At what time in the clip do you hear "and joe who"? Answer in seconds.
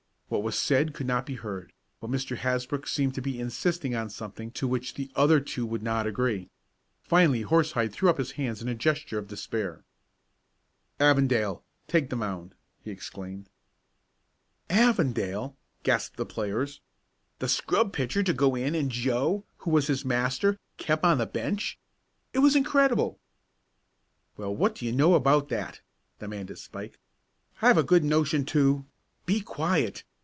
18.73-19.71